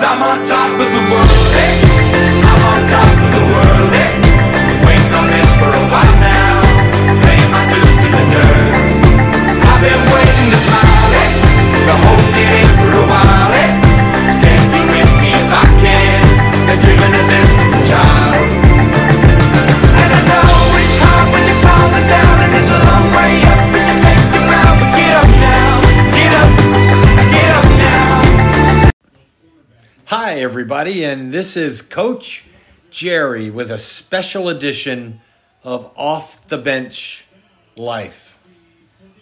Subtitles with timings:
[0.00, 1.76] Cause I'm on top of the world, hey.
[2.42, 4.29] I'm on top of the world, hey.
[30.10, 32.44] Hi, everybody, and this is Coach
[32.90, 35.20] Jerry with a special edition
[35.62, 37.26] of Off the Bench
[37.76, 38.40] Life.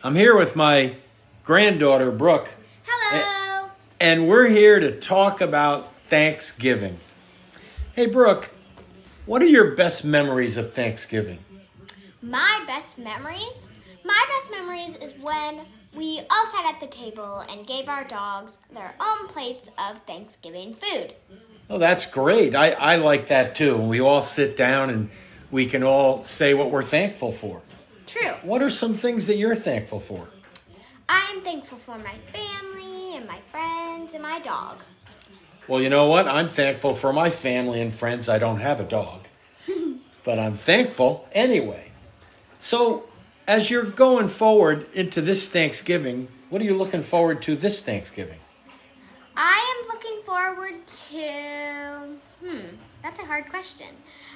[0.03, 0.97] I'm here with my
[1.45, 2.49] granddaughter, Brooke,
[2.87, 3.69] Hello.
[4.01, 6.99] and we're here to talk about Thanksgiving.
[7.95, 8.55] Hey, Brooke,
[9.27, 11.41] what are your best memories of Thanksgiving?
[12.23, 13.69] My best memories?
[14.05, 18.59] My best memories is when we all sat at the table and gave our dogs
[18.73, 21.15] their own plates of Thanksgiving food.
[21.71, 22.55] Oh, that's great.
[22.55, 23.77] I, I like that too.
[23.77, 25.11] We all sit down and
[25.51, 27.63] we can all say what we're thankful for.
[28.07, 28.31] True.
[28.43, 30.29] What are some things that you're thankful for?
[31.09, 34.79] I am thankful for my family and my friends and my dog.
[35.67, 36.27] Well, you know what?
[36.27, 38.29] I'm thankful for my family and friends.
[38.29, 39.27] I don't have a dog,
[40.25, 41.93] but I'm thankful anyway.
[42.59, 43.08] So,
[43.49, 48.39] as you're going forward into this Thanksgiving, what are you looking forward to this Thanksgiving?
[49.35, 52.19] I am looking forward to.
[52.45, 53.87] Hmm, that's a hard question.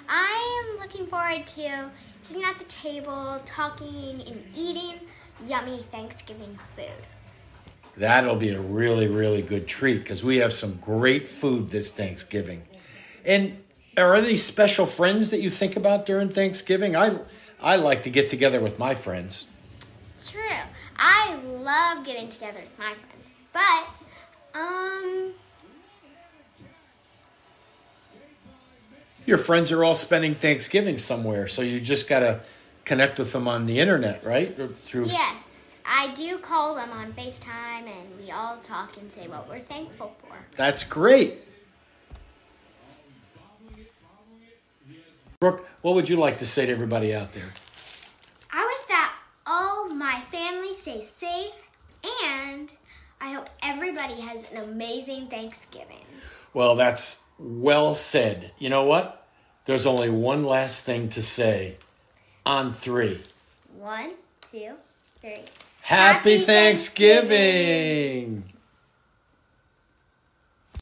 [0.09, 5.01] I am looking forward to sitting at the table, talking and eating
[5.47, 6.87] yummy Thanksgiving food.
[7.99, 12.63] That'll be a really, really good treat because we have some great food this Thanksgiving.
[13.27, 13.63] And
[13.99, 16.97] are there any special friends that you think about during Thanksgiving?
[16.97, 17.19] I,
[17.63, 19.47] I like to get together with my friends.
[20.27, 20.41] True.
[20.97, 23.33] I love getting together with my friends.
[23.53, 25.33] But, um,
[29.25, 32.43] Your friends are all spending Thanksgiving somewhere, so you just got to
[32.85, 34.59] connect with them on the internet, right?
[34.59, 39.29] Or through yes, I do call them on FaceTime and we all talk and say
[39.29, 40.35] what we're thankful for.
[40.57, 41.39] That's great.
[45.42, 47.53] Brooke, what would you like to say to everybody out there?
[48.53, 51.64] I wish that all my family stays safe
[52.25, 52.73] and
[53.20, 56.05] I hope everybody has an amazing Thanksgiving.
[56.55, 58.53] Well, that's well said.
[58.61, 59.27] You know what?
[59.64, 61.74] There's only one last thing to say
[62.47, 63.20] on three.
[63.77, 64.13] One,
[64.48, 64.74] two,
[65.20, 65.41] three.
[65.80, 68.45] Happy, Happy Thanksgiving.